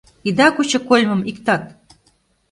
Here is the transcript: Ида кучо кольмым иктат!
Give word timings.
Ида 0.27 0.47
кучо 0.55 0.79
кольмым 0.87 1.21
иктат! 1.29 1.63